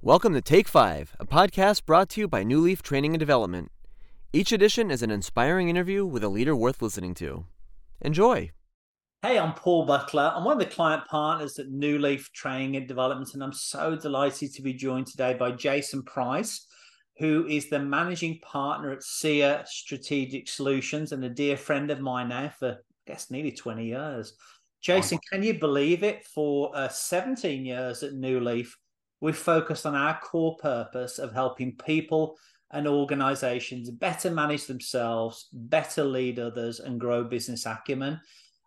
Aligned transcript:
Welcome 0.00 0.32
to 0.32 0.40
Take 0.40 0.66
Five, 0.68 1.14
a 1.20 1.26
podcast 1.26 1.84
brought 1.84 2.08
to 2.10 2.22
you 2.22 2.28
by 2.28 2.42
New 2.42 2.60
Leaf 2.60 2.82
Training 2.82 3.12
and 3.12 3.20
Development. 3.20 3.70
Each 4.32 4.52
edition 4.52 4.90
is 4.90 5.02
an 5.02 5.10
inspiring 5.10 5.68
interview 5.68 6.06
with 6.06 6.24
a 6.24 6.30
leader 6.30 6.56
worth 6.56 6.80
listening 6.80 7.12
to. 7.16 7.44
Enjoy. 8.00 8.52
Hey, 9.20 9.38
I'm 9.38 9.52
Paul 9.52 9.84
Buckler. 9.84 10.32
I'm 10.34 10.44
one 10.44 10.54
of 10.54 10.66
the 10.66 10.74
client 10.74 11.04
partners 11.06 11.58
at 11.58 11.68
New 11.68 11.98
Leaf 11.98 12.32
Training 12.32 12.76
and 12.76 12.88
Development, 12.88 13.34
and 13.34 13.44
I'm 13.44 13.52
so 13.52 13.96
delighted 13.96 14.54
to 14.54 14.62
be 14.62 14.72
joined 14.72 15.08
today 15.08 15.34
by 15.34 15.50
Jason 15.50 16.02
Price, 16.02 16.66
who 17.18 17.46
is 17.46 17.68
the 17.68 17.78
managing 17.78 18.40
partner 18.40 18.90
at 18.90 19.02
SEER 19.02 19.62
Strategic 19.66 20.48
Solutions 20.48 21.12
and 21.12 21.24
a 21.24 21.28
dear 21.28 21.56
friend 21.56 21.90
of 21.90 22.00
mine 22.00 22.28
now 22.28 22.50
for, 22.58 22.70
I 22.70 23.10
guess, 23.10 23.30
nearly 23.30 23.52
20 23.52 23.86
years. 23.86 24.34
Jason, 24.80 25.18
can 25.32 25.42
you 25.42 25.54
believe 25.54 26.02
it? 26.02 26.24
For 26.24 26.70
uh, 26.74 26.88
17 26.88 27.64
years 27.64 28.02
at 28.02 28.14
New 28.14 28.40
Leaf, 28.40 28.76
we've 29.20 29.36
focused 29.36 29.86
on 29.86 29.94
our 29.94 30.18
core 30.20 30.56
purpose 30.56 31.18
of 31.18 31.32
helping 31.32 31.76
people 31.76 32.36
and 32.72 32.88
organizations 32.88 33.88
better 33.90 34.30
manage 34.30 34.66
themselves, 34.66 35.48
better 35.52 36.04
lead 36.04 36.38
others, 36.38 36.80
and 36.80 36.98
grow 37.00 37.22
business 37.22 37.64
acumen. 37.64 38.20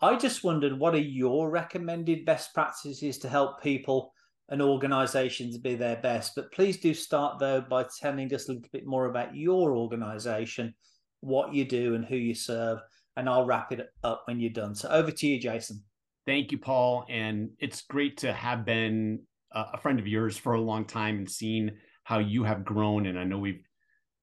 I 0.00 0.16
just 0.16 0.44
wondered 0.44 0.78
what 0.78 0.94
are 0.94 0.98
your 0.98 1.50
recommended 1.50 2.24
best 2.24 2.54
practices 2.54 3.18
to 3.18 3.28
help 3.28 3.60
people 3.60 4.14
and 4.48 4.62
organizations 4.62 5.58
be 5.58 5.74
their 5.74 5.96
best? 5.96 6.32
But 6.34 6.52
please 6.52 6.78
do 6.78 6.94
start 6.94 7.38
though 7.38 7.60
by 7.60 7.86
telling 8.00 8.32
us 8.34 8.48
a 8.48 8.52
little 8.52 8.68
bit 8.72 8.86
more 8.86 9.06
about 9.06 9.34
your 9.34 9.76
organization, 9.76 10.74
what 11.20 11.54
you 11.54 11.64
do, 11.64 11.94
and 11.94 12.04
who 12.04 12.16
you 12.16 12.34
serve. 12.34 12.78
And 13.16 13.28
I'll 13.28 13.46
wrap 13.46 13.72
it 13.72 13.88
up 14.04 14.22
when 14.26 14.40
you're 14.40 14.50
done. 14.50 14.74
So 14.74 14.88
over 14.88 15.10
to 15.10 15.26
you, 15.26 15.40
Jason. 15.40 15.82
Thank 16.26 16.52
you, 16.52 16.58
Paul. 16.58 17.04
And 17.08 17.50
it's 17.58 17.82
great 17.82 18.18
to 18.18 18.32
have 18.32 18.64
been 18.64 19.20
a 19.50 19.78
friend 19.78 19.98
of 19.98 20.06
yours 20.06 20.36
for 20.36 20.52
a 20.52 20.60
long 20.60 20.84
time 20.84 21.16
and 21.16 21.30
seen 21.30 21.78
how 22.04 22.18
you 22.18 22.44
have 22.44 22.64
grown. 22.64 23.06
And 23.06 23.18
I 23.18 23.24
know 23.24 23.38
we've 23.38 23.64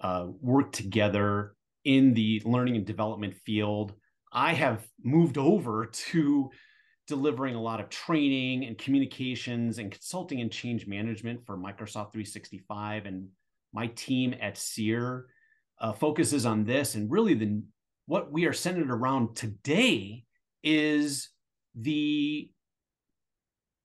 uh, 0.00 0.26
worked 0.40 0.74
together 0.74 1.54
in 1.84 2.14
the 2.14 2.42
learning 2.44 2.76
and 2.76 2.86
development 2.86 3.34
field. 3.44 3.92
I 4.32 4.54
have 4.54 4.86
moved 5.02 5.38
over 5.38 5.86
to 5.86 6.50
delivering 7.10 7.56
a 7.56 7.60
lot 7.60 7.80
of 7.80 7.88
training 7.88 8.64
and 8.64 8.78
communications 8.78 9.78
and 9.78 9.90
consulting 9.90 10.40
and 10.40 10.50
change 10.50 10.86
management 10.86 11.44
for 11.44 11.58
Microsoft 11.58 12.12
365. 12.12 13.04
And 13.04 13.26
my 13.74 13.88
team 13.88 14.32
at 14.40 14.56
SEER 14.56 15.26
uh, 15.80 15.92
focuses 15.92 16.46
on 16.46 16.64
this. 16.64 16.94
And 16.94 17.10
really, 17.10 17.34
the 17.34 17.62
what 18.06 18.30
we 18.30 18.46
are 18.46 18.52
centered 18.52 18.90
around 18.90 19.34
today 19.34 20.24
is 20.62 21.30
the 21.74 22.48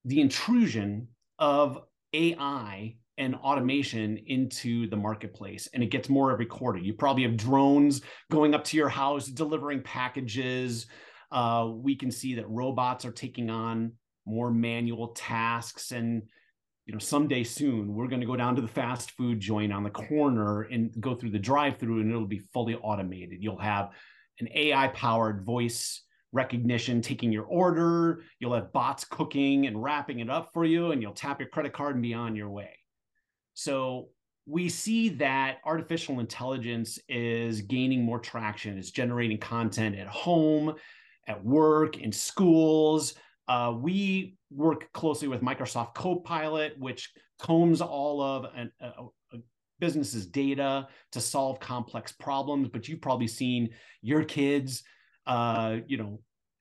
the 0.05 0.21
intrusion 0.21 1.07
of 1.39 1.79
AI 2.13 2.95
and 3.17 3.35
automation 3.35 4.17
into 4.27 4.87
the 4.89 4.97
marketplace 4.97 5.67
and 5.73 5.81
it 5.81 5.87
gets 5.87 6.09
more 6.09 6.31
every 6.31 6.45
quarter 6.45 6.77
you 6.77 6.93
probably 6.93 7.23
have 7.23 7.37
drones 7.37 8.01
going 8.29 8.53
up 8.53 8.63
to 8.65 8.75
your 8.75 8.89
house 8.89 9.27
delivering 9.27 9.81
packages 9.81 10.87
uh, 11.31 11.69
we 11.71 11.95
can 11.95 12.11
see 12.11 12.35
that 12.35 12.49
robots 12.49 13.05
are 13.05 13.11
taking 13.11 13.49
on 13.49 13.93
more 14.25 14.51
manual 14.51 15.09
tasks 15.09 15.91
and 15.91 16.23
you 16.85 16.93
know 16.93 16.99
someday 16.99 17.43
soon 17.43 17.93
we're 17.93 18.07
going 18.07 18.21
to 18.21 18.27
go 18.27 18.35
down 18.35 18.55
to 18.55 18.61
the 18.61 18.67
fast 18.67 19.11
food 19.11 19.39
joint 19.39 19.71
on 19.71 19.83
the 19.83 19.89
corner 19.89 20.63
and 20.63 20.91
go 20.99 21.13
through 21.13 21.29
the 21.29 21.39
drive 21.39 21.77
through 21.77 22.01
and 22.01 22.09
it'll 22.09 22.25
be 22.25 22.41
fully 22.53 22.75
automated 22.75 23.37
you'll 23.41 23.57
have 23.57 23.89
an 24.39 24.47
ai 24.55 24.87
powered 24.89 25.45
voice 25.45 26.05
recognition 26.35 27.01
taking 27.01 27.31
your 27.31 27.45
order. 27.45 28.21
You'll 28.39 28.53
have 28.53 28.73
bots 28.73 29.05
cooking 29.05 29.65
and 29.67 29.81
wrapping 29.81 30.19
it 30.19 30.29
up 30.29 30.49
for 30.53 30.65
you, 30.65 30.91
and 30.91 31.01
you'll 31.01 31.13
tap 31.13 31.39
your 31.39 31.49
credit 31.49 31.73
card 31.73 31.95
and 31.95 32.03
be 32.03 32.13
on 32.13 32.35
your 32.35 32.49
way. 32.49 32.77
So 33.53 34.09
we 34.45 34.69
see 34.69 35.09
that 35.09 35.57
artificial 35.65 36.19
intelligence 36.19 36.99
is 37.07 37.61
gaining 37.61 38.03
more 38.03 38.19
traction, 38.19 38.77
it's 38.77 38.91
generating 38.91 39.39
content 39.39 39.95
at 39.97 40.07
home, 40.07 40.75
at 41.27 41.43
work, 41.43 41.97
in 41.97 42.11
schools. 42.11 43.13
Uh, 43.47 43.73
we 43.79 44.37
work 44.51 44.91
closely 44.93 45.27
with 45.27 45.41
Microsoft 45.41 45.93
Copilot, 45.93 46.73
which 46.79 47.11
combs 47.39 47.81
all 47.81 48.21
of 48.21 48.45
an, 48.55 48.71
a, 48.81 48.87
a 49.33 49.37
business's 49.79 50.25
data 50.25 50.87
to 51.11 51.19
solve 51.19 51.59
complex 51.59 52.11
problems. 52.11 52.69
But 52.69 52.87
you've 52.87 53.01
probably 53.01 53.27
seen 53.27 53.69
your 54.01 54.23
kids 54.23 54.83
uh, 55.25 55.77
you 55.87 55.97
know, 55.97 56.19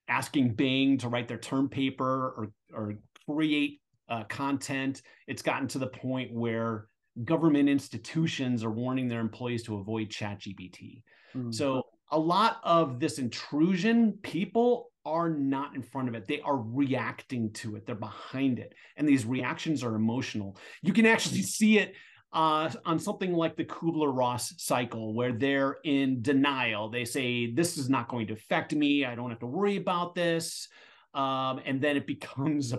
asking 0.08 0.54
Bing 0.54 0.98
to 0.98 1.08
write 1.08 1.28
their 1.28 1.38
term 1.38 1.68
paper 1.68 2.04
or 2.04 2.52
or 2.72 2.94
create 3.28 3.80
uh, 4.08 4.24
content. 4.24 5.02
It's 5.26 5.42
gotten 5.42 5.68
to 5.68 5.78
the 5.78 5.86
point 5.86 6.32
where 6.32 6.88
government 7.24 7.68
institutions 7.68 8.64
are 8.64 8.70
warning 8.70 9.08
their 9.08 9.20
employees 9.20 9.62
to 9.64 9.76
avoid 9.76 10.08
ChatGPT. 10.08 11.02
Mm-hmm. 11.34 11.52
So 11.52 11.82
a 12.10 12.18
lot 12.18 12.60
of 12.62 13.00
this 13.00 13.18
intrusion, 13.18 14.18
people 14.22 14.90
are 15.06 15.28
not 15.28 15.74
in 15.74 15.82
front 15.82 16.08
of 16.08 16.14
it. 16.14 16.26
They 16.26 16.40
are 16.40 16.56
reacting 16.56 17.52
to 17.54 17.76
it. 17.76 17.86
They're 17.86 17.94
behind 17.94 18.58
it. 18.58 18.74
And 18.96 19.08
these 19.08 19.24
reactions 19.24 19.84
are 19.84 19.94
emotional. 19.94 20.56
You 20.82 20.92
can 20.92 21.06
actually 21.06 21.42
see 21.42 21.78
it 21.78 21.94
uh, 22.32 22.70
on 22.84 22.98
something 22.98 23.32
like 23.32 23.56
the 23.56 23.64
Kubler 23.64 24.14
Ross 24.14 24.54
cycle, 24.58 25.14
where 25.14 25.32
they're 25.32 25.76
in 25.84 26.20
denial. 26.20 26.90
They 26.90 27.04
say, 27.04 27.52
This 27.52 27.76
is 27.78 27.88
not 27.88 28.08
going 28.08 28.26
to 28.28 28.32
affect 28.32 28.74
me. 28.74 29.04
I 29.04 29.14
don't 29.14 29.30
have 29.30 29.38
to 29.40 29.46
worry 29.46 29.76
about 29.76 30.14
this. 30.14 30.68
Um, 31.14 31.60
and 31.64 31.80
then 31.80 31.96
it 31.96 32.06
becomes 32.08 32.74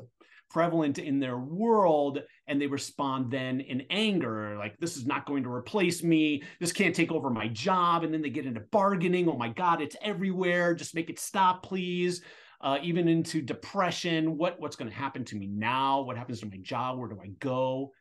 prevalent 0.55 0.99
in 0.99 1.19
their 1.19 1.37
world, 1.37 2.21
and 2.47 2.61
they 2.61 2.67
respond 2.67 3.29
then 3.29 3.59
in 3.59 3.83
anger 3.89 4.57
like, 4.57 4.77
This 4.79 4.95
is 4.95 5.05
not 5.05 5.25
going 5.25 5.43
to 5.43 5.51
replace 5.51 6.01
me. 6.01 6.43
This 6.61 6.71
can't 6.71 6.95
take 6.95 7.11
over 7.11 7.29
my 7.29 7.49
job. 7.49 8.05
And 8.05 8.13
then 8.13 8.21
they 8.21 8.29
get 8.29 8.45
into 8.45 8.61
bargaining. 8.71 9.27
Oh 9.27 9.35
my 9.35 9.49
God, 9.49 9.81
it's 9.81 9.97
everywhere. 10.01 10.73
Just 10.73 10.95
make 10.95 11.09
it 11.09 11.19
stop, 11.19 11.61
please. 11.61 12.21
Uh, 12.61 12.77
even 12.81 13.09
into 13.09 13.41
depression. 13.41 14.37
What, 14.37 14.57
what's 14.61 14.77
going 14.77 14.89
to 14.89 14.95
happen 14.95 15.25
to 15.25 15.35
me 15.35 15.47
now? 15.47 16.03
What 16.03 16.15
happens 16.15 16.39
to 16.39 16.45
my 16.45 16.57
job? 16.61 16.97
Where 16.97 17.09
do 17.09 17.19
I 17.21 17.31
go? 17.39 17.91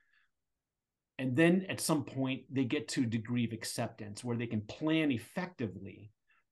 and 1.16 1.36
then 1.36 1.64
at 1.68 1.80
some 1.80 2.02
point 2.02 2.42
they 2.50 2.64
get 2.64 2.88
to 2.88 3.02
a 3.02 3.06
degree 3.06 3.44
of 3.44 3.52
acceptance 3.52 4.24
where 4.24 4.36
they 4.36 4.48
can 4.48 4.60
plan 4.62 5.12
effectively 5.12 6.10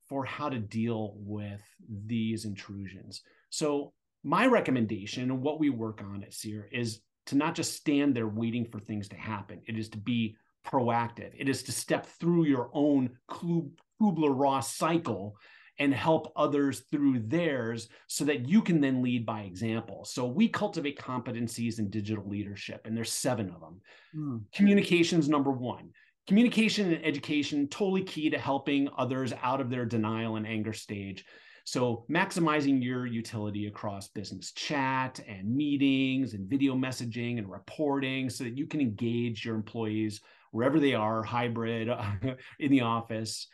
for 0.09 0.25
how 0.25 0.49
to 0.49 0.61
deal 0.61 1.15
with 1.17 1.61
these 2.07 2.45
intrusions 2.45 3.23
so 3.51 3.93
my 4.23 4.47
recommendation 4.47 5.31
and 5.31 5.43
what 5.43 5.59
we 5.59 5.71
work 5.71 6.03
on 6.03 6.23
at 6.23 6.35
SEER 6.35 6.69
is 6.73 7.01
to 7.27 7.37
not 7.37 7.55
just 7.55 7.75
stand 7.75 8.15
there 8.15 8.29
waiting 8.29 8.65
for 8.65 8.81
things 8.81 9.09
to 9.09 9.17
happen 9.17 9.61
it 9.67 9.79
is 9.79 9.89
to 9.91 9.99
be 9.99 10.37
proactive 10.67 11.31
it 11.39 11.49
is 11.49 11.63
to 11.65 11.73
step 11.73 12.07
through 12.07 12.45
your 12.45 12.71
own 12.73 13.11
kubler-ross 13.31 14.75
cycle 14.75 15.37
and 15.79 15.95
help 15.95 16.33
others 16.37 16.85
through 16.91 17.19
theirs 17.19 17.89
so 18.07 18.25
that 18.25 18.49
you 18.49 18.63
can 18.63 18.81
then 18.81 19.03
lead 19.03 19.25
by 19.25 19.43
example. 19.43 20.05
So 20.05 20.27
we 20.27 20.49
cultivate 20.49 20.99
competencies 20.99 21.79
in 21.79 21.91
digital 21.91 22.29
leadership, 22.29 22.83
and 22.85 22.97
there's 22.97 23.13
seven 23.13 23.51
of 23.51 23.61
them. 23.61 23.81
Mm. 24.17 24.43
Communications, 24.55 25.29
number 25.29 25.51
one. 25.51 25.91
Communication 26.29 26.93
and 26.93 27.05
education, 27.05 27.67
totally 27.69 28.05
key 28.05 28.31
to 28.31 28.39
helping 28.39 28.89
others 28.97 29.33
out 29.43 29.61
of 29.61 29.71
their 29.71 29.85
denial 29.85 30.37
and 30.37 30.47
anger 30.47 30.73
stage. 30.73 31.25
So, 31.65 32.05
maximizing 32.11 32.83
your 32.83 33.07
utility 33.07 33.67
across 33.67 34.09
business 34.09 34.53
chat 34.53 35.21
and 35.29 35.55
meetings 35.55 36.35
and 36.35 36.49
video 36.49 36.75
messaging 36.75 37.39
and 37.39 37.51
reporting 37.51 38.29
so 38.31 38.45
that 38.45 38.59
you 38.59 38.67
can 38.67 38.81
engage 38.81 39.45
your 39.45 39.55
employees 39.55 40.21
wherever 40.51 40.81
they 40.81 40.95
are, 40.95 41.23
hybrid, 41.23 41.89
in 42.59 42.71
the 42.71 42.81
office. 42.81 43.49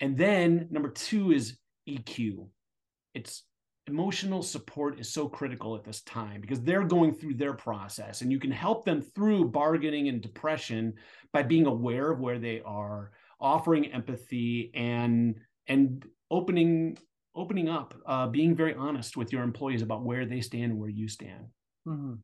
And 0.00 0.16
then 0.16 0.68
number 0.70 0.90
two 0.90 1.32
is 1.32 1.58
EQ. 1.88 2.48
It's 3.14 3.44
emotional 3.86 4.42
support 4.42 4.98
is 4.98 5.12
so 5.12 5.28
critical 5.28 5.76
at 5.76 5.84
this 5.84 6.00
time 6.02 6.40
because 6.40 6.62
they're 6.62 6.84
going 6.84 7.12
through 7.12 7.34
their 7.34 7.52
process 7.52 8.22
and 8.22 8.32
you 8.32 8.40
can 8.40 8.50
help 8.50 8.84
them 8.84 9.02
through 9.02 9.50
bargaining 9.50 10.08
and 10.08 10.22
depression 10.22 10.94
by 11.32 11.42
being 11.42 11.66
aware 11.66 12.10
of 12.10 12.18
where 12.18 12.38
they 12.38 12.62
are 12.64 13.12
offering 13.40 13.92
empathy 13.92 14.70
and 14.74 15.34
and 15.66 16.06
opening 16.30 16.96
opening 17.34 17.68
up 17.68 17.94
uh, 18.06 18.26
being 18.26 18.54
very 18.54 18.74
honest 18.74 19.16
with 19.16 19.32
your 19.32 19.42
employees 19.42 19.82
about 19.82 20.04
where 20.04 20.26
they 20.26 20.40
stand 20.40 20.72
and 20.72 20.78
where 20.78 20.90
you 20.90 21.08
stand 21.08 21.46
mm-hmm. 21.86 22.14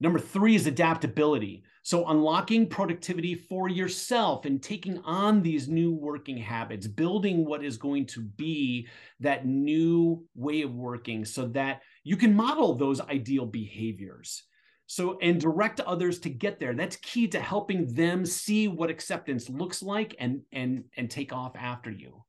Number 0.00 0.18
three 0.18 0.54
is 0.54 0.66
adaptability. 0.66 1.62
So, 1.82 2.08
unlocking 2.08 2.68
productivity 2.68 3.34
for 3.34 3.68
yourself 3.68 4.44
and 4.44 4.62
taking 4.62 4.98
on 4.98 5.42
these 5.42 5.68
new 5.68 5.92
working 5.92 6.36
habits, 6.36 6.86
building 6.86 7.44
what 7.44 7.64
is 7.64 7.76
going 7.76 8.06
to 8.06 8.20
be 8.20 8.88
that 9.20 9.46
new 9.46 10.26
way 10.34 10.62
of 10.62 10.74
working 10.74 11.24
so 11.24 11.46
that 11.48 11.82
you 12.02 12.16
can 12.16 12.34
model 12.34 12.74
those 12.74 13.00
ideal 13.00 13.46
behaviors. 13.46 14.42
So, 14.86 15.18
and 15.22 15.40
direct 15.40 15.80
others 15.80 16.18
to 16.20 16.30
get 16.30 16.58
there. 16.58 16.74
That's 16.74 16.96
key 16.96 17.28
to 17.28 17.40
helping 17.40 17.94
them 17.94 18.26
see 18.26 18.68
what 18.68 18.90
acceptance 18.90 19.48
looks 19.48 19.82
like 19.82 20.16
and, 20.18 20.42
and, 20.52 20.84
and 20.96 21.10
take 21.10 21.32
off 21.32 21.54
after 21.56 21.90
you. 21.90 22.23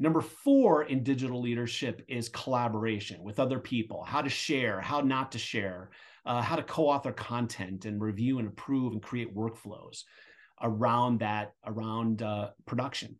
Number 0.00 0.22
four 0.22 0.84
in 0.84 1.02
digital 1.02 1.42
leadership 1.42 2.02
is 2.08 2.30
collaboration 2.30 3.22
with 3.22 3.38
other 3.38 3.58
people, 3.58 4.02
how 4.02 4.22
to 4.22 4.30
share, 4.30 4.80
how 4.80 5.02
not 5.02 5.30
to 5.32 5.38
share, 5.38 5.90
uh, 6.24 6.40
how 6.40 6.56
to 6.56 6.62
co 6.62 6.88
author 6.88 7.12
content 7.12 7.84
and 7.84 8.00
review 8.00 8.38
and 8.38 8.48
approve 8.48 8.94
and 8.94 9.02
create 9.02 9.36
workflows 9.36 10.04
around 10.62 11.20
that, 11.20 11.52
around 11.66 12.22
uh, 12.22 12.48
production. 12.64 13.16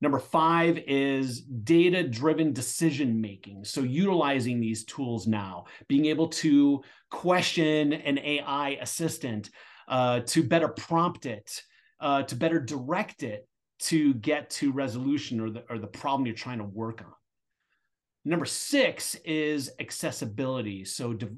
Number 0.00 0.18
five 0.18 0.78
is 0.88 1.40
data 1.40 2.02
driven 2.02 2.52
decision 2.52 3.20
making. 3.20 3.64
So, 3.64 3.82
utilizing 3.82 4.58
these 4.58 4.84
tools 4.84 5.28
now, 5.28 5.66
being 5.86 6.06
able 6.06 6.28
to 6.28 6.82
question 7.12 7.92
an 7.92 8.18
AI 8.18 8.70
assistant, 8.80 9.50
uh, 9.86 10.20
to 10.26 10.42
better 10.42 10.68
prompt 10.68 11.26
it, 11.26 11.62
uh, 12.00 12.24
to 12.24 12.34
better 12.34 12.58
direct 12.58 13.22
it 13.22 13.46
to 13.78 14.14
get 14.14 14.50
to 14.50 14.72
resolution 14.72 15.40
or 15.40 15.50
the, 15.50 15.64
or 15.68 15.78
the 15.78 15.86
problem 15.86 16.26
you're 16.26 16.34
trying 16.34 16.58
to 16.58 16.64
work 16.64 17.00
on. 17.02 17.12
Number 18.24 18.46
six 18.46 19.16
is 19.24 19.70
accessibility. 19.80 20.84
So, 20.84 21.12
di- 21.12 21.28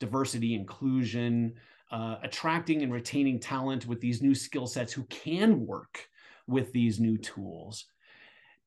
diversity, 0.00 0.54
inclusion, 0.54 1.54
uh, 1.92 2.16
attracting 2.22 2.82
and 2.82 2.92
retaining 2.92 3.38
talent 3.38 3.86
with 3.86 4.00
these 4.00 4.22
new 4.22 4.34
skill 4.34 4.66
sets 4.66 4.92
who 4.92 5.04
can 5.04 5.64
work 5.66 6.08
with 6.48 6.72
these 6.72 6.98
new 6.98 7.16
tools. 7.18 7.84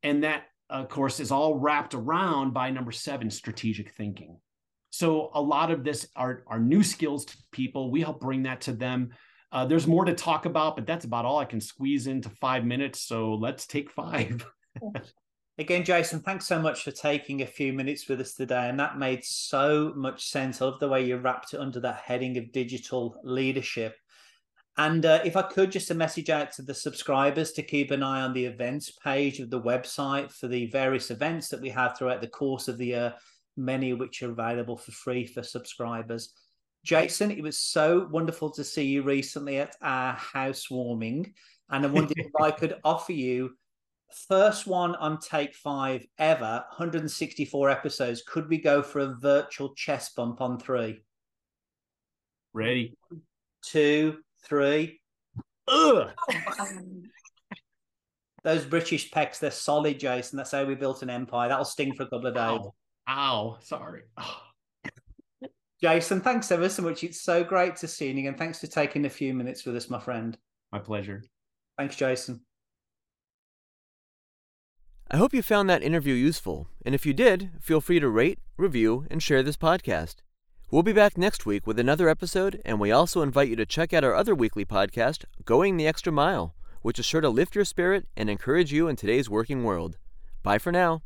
And 0.04 0.24
that, 0.24 0.44
of 0.70 0.88
course, 0.88 1.20
is 1.20 1.32
all 1.32 1.56
wrapped 1.56 1.94
around 1.94 2.54
by 2.54 2.70
number 2.70 2.92
seven, 2.92 3.30
strategic 3.30 3.92
thinking. 3.92 4.38
So 4.92 5.32
a 5.34 5.42
lot 5.42 5.72
of 5.72 5.84
this 5.84 6.08
are, 6.16 6.44
are 6.48 6.60
new 6.60 6.84
skills 6.84 7.26
to 7.26 7.38
people. 7.52 7.92
We 7.92 8.02
help 8.02 8.22
bring 8.22 8.44
that 8.44 8.62
to 8.62 8.72
them. 8.72 9.10
Uh, 9.52 9.66
there's 9.66 9.88
more 9.88 10.06
to 10.06 10.14
talk 10.14 10.46
about, 10.46 10.76
but 10.76 10.86
that's 10.86 11.06
about 11.06 11.26
all 11.26 11.38
I 11.38 11.46
can 11.46 11.62
squeeze 11.62 12.08
into 12.08 12.30
five 12.30 12.66
minutes. 12.66 13.02
So 13.02 13.36
let's 13.36 13.66
take 13.68 13.90
five. 13.92 14.46
Again, 15.58 15.86
Jason, 15.86 16.20
thanks 16.20 16.46
so 16.46 16.62
much 16.62 16.84
for 16.84 16.92
taking 16.92 17.42
a 17.42 17.48
few 17.48 17.72
minutes 17.72 18.10
with 18.10 18.20
us 18.20 18.34
today. 18.34 18.68
And 18.68 18.78
that 18.80 18.98
made 18.98 19.24
so 19.24 19.94
much 19.96 20.28
sense. 20.28 20.62
I 20.62 20.66
love 20.66 20.82
the 20.82 20.90
way 20.90 21.06
you 21.06 21.16
wrapped 21.16 21.54
it 21.54 21.62
under 21.62 21.80
that 21.80 22.02
heading 22.04 22.38
of 22.38 22.52
digital 22.52 23.16
leadership. 23.24 23.96
And 24.78 25.06
uh, 25.06 25.22
if 25.24 25.38
I 25.38 25.44
could, 25.44 25.72
just 25.72 25.92
a 25.92 25.96
message 25.96 26.30
out 26.30 26.52
to 26.54 26.62
the 26.62 26.74
subscribers 26.74 27.54
to 27.54 27.64
keep 27.64 27.92
an 27.92 28.04
eye 28.04 28.22
on 28.22 28.34
the 28.34 28.44
events 28.44 28.92
page 28.92 29.40
of 29.40 29.50
the 29.50 29.62
website 29.62 30.30
for 30.30 30.50
the 30.50 30.66
various 30.68 31.10
events 31.10 31.48
that 31.50 31.62
we 31.62 31.70
have 31.70 31.98
throughout 31.98 32.20
the 32.20 32.28
course 32.28 32.68
of 32.68 32.78
the 32.78 32.88
year, 32.88 33.14
many 33.56 33.92
of 33.92 34.00
which 34.00 34.22
are 34.22 34.32
available 34.32 34.76
for 34.76 34.92
free 34.92 35.26
for 35.26 35.44
subscribers. 35.44 36.34
Jason, 36.86 37.32
it 37.32 37.42
was 37.42 37.58
so 37.58 38.08
wonderful 38.12 38.52
to 38.52 38.64
see 38.64 38.86
you 38.86 39.02
recently 39.02 39.58
at 39.58 39.76
our 39.82 40.14
housewarming. 40.14 41.34
And 41.70 41.84
I 41.84 41.90
wondered 41.90 42.20
if 42.20 42.32
I 42.40 42.52
could 42.52 42.76
offer 42.84 43.12
you 43.12 43.56
first 44.30 44.68
one 44.68 44.96
on 44.96 45.20
take 45.20 45.56
five 45.56 46.06
ever, 46.20 46.64
164 46.70 47.70
episodes. 47.72 48.22
Could 48.22 48.48
we 48.50 48.60
go 48.60 48.84
for 48.84 49.00
a 49.00 49.16
virtual 49.16 49.74
chest 49.74 50.16
bump 50.16 50.42
on 50.42 50.60
three? 50.60 51.02
Ready? 52.54 52.96
Two, 53.64 54.20
three. 54.46 55.02
Ugh. 55.68 56.12
Those 58.44 58.64
British 58.64 59.10
pecs, 59.10 59.40
they're 59.40 59.50
solid, 59.50 60.00
Jason. 60.00 60.38
That's 60.38 60.52
how 60.52 60.66
we 60.66 60.76
built 60.76 61.02
an 61.02 61.10
empire. 61.10 61.50
That'll 61.50 61.66
sting 61.66 61.96
for 61.96 62.04
a 62.04 62.10
couple 62.10 62.28
of 62.28 62.36
days. 62.36 62.60
Ow. 62.60 62.74
Ow. 63.10 63.58
Sorry. 63.62 64.04
Jason, 65.82 66.22
thanks 66.22 66.52
ever 66.52 66.70
so 66.70 66.84
much. 66.84 67.04
It's 67.04 67.22
so 67.22 67.44
great 67.44 67.76
to 67.78 67.88
see 67.88 68.10
you 68.10 68.18
again. 68.18 68.36
thanks 68.36 68.60
for 68.60 68.68
taking 68.68 69.06
a 69.06 69.10
few 69.10 69.34
minutes 69.34 69.66
with 69.66 69.76
us, 69.76 69.90
my 69.90 70.00
friend. 70.00 70.38
My 70.72 70.80
pleasure. 70.80 71.24
Thanks, 71.78 71.96
Jason. 71.96 72.42
I 75.12 75.18
hope 75.18 75.34
you 75.34 75.44
found 75.44 75.70
that 75.70 75.84
interview 75.84 76.16
useful, 76.16 76.68
and 76.84 76.96
if 76.96 77.06
you 77.06 77.14
did, 77.14 77.52
feel 77.62 77.80
free 77.80 78.00
to 78.00 78.10
rate, 78.10 78.40
review, 78.58 79.06
and 79.12 79.22
share 79.22 79.44
this 79.44 79.58
podcast. 79.58 80.16
We'll 80.72 80.82
be 80.82 80.94
back 80.94 81.18
next 81.18 81.46
week 81.46 81.68
with 81.68 81.78
another 81.78 82.10
episode, 82.10 82.60
and 82.66 82.80
we 82.80 82.92
also 82.92 83.22
invite 83.22 83.50
you 83.50 83.56
to 83.58 83.68
check 83.68 83.94
out 83.94 84.04
our 84.04 84.16
other 84.16 84.34
weekly 84.34 84.66
podcast, 84.66 85.26
Going 85.44 85.78
the 85.78 85.88
Extra 85.88 86.12
Mile, 86.12 86.56
which 86.82 86.98
is 86.98 87.06
sure 87.06 87.22
to 87.22 87.30
lift 87.30 87.54
your 87.54 87.66
spirit 87.66 88.08
and 88.18 88.30
encourage 88.30 88.74
you 88.74 88.88
in 88.88 88.96
today's 88.96 89.30
working 89.30 89.64
world. 89.64 89.98
Bye 90.42 90.58
for 90.58 90.72
now. 90.72 91.04